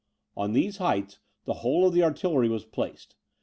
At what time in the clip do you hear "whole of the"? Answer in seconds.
1.61-2.01